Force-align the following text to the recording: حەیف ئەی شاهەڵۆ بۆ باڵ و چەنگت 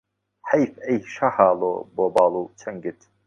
حەیف 0.49 0.73
ئەی 0.85 0.99
شاهەڵۆ 1.13 1.73
بۆ 1.95 2.05
باڵ 2.15 2.33
و 2.39 2.43
چەنگت 2.59 2.99